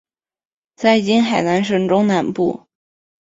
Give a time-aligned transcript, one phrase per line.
[0.77, 2.65] 在今海南省中南部。